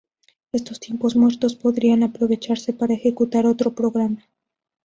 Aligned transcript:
Estos 0.51 0.79
tiempos 0.79 1.15
muertos 1.15 1.53
podrían 1.55 2.01
aprovecharse 2.01 2.73
para 2.73 2.95
ejecutar 2.95 3.45
otro 3.45 3.75
programa. 3.75 4.25